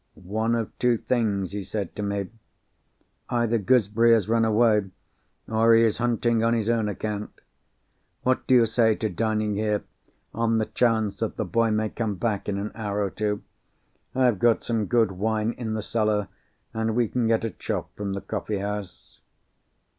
"One 0.15 0.55
of 0.55 0.75
two 0.79 0.97
things," 0.97 1.51
he 1.51 1.63
said 1.63 1.95
to 1.95 2.01
me. 2.01 2.29
"Either 3.29 3.59
Gooseberry 3.59 4.13
has 4.13 4.27
run 4.27 4.43
away, 4.43 4.89
or 5.47 5.75
he 5.75 5.83
is 5.83 5.99
hunting 5.99 6.43
on 6.43 6.55
his 6.55 6.71
own 6.71 6.89
account. 6.89 7.29
What 8.23 8.47
do 8.47 8.55
you 8.55 8.65
say 8.65 8.95
to 8.95 9.09
dining 9.09 9.57
here, 9.57 9.83
on 10.33 10.57
the 10.57 10.65
chance 10.65 11.17
that 11.17 11.37
the 11.37 11.45
boy 11.45 11.69
may 11.69 11.89
come 11.89 12.15
back 12.15 12.49
in 12.49 12.57
an 12.57 12.71
hour 12.73 13.03
or 13.03 13.11
two? 13.11 13.43
I 14.15 14.25
have 14.25 14.39
got 14.39 14.63
some 14.63 14.87
good 14.87 15.11
wine 15.11 15.51
in 15.51 15.73
the 15.73 15.83
cellar, 15.83 16.29
and 16.73 16.95
we 16.95 17.07
can 17.07 17.27
get 17.27 17.43
a 17.45 17.51
chop 17.51 17.95
from 17.95 18.13
the 18.13 18.21
coffee 18.21 18.57
house." 18.57 19.21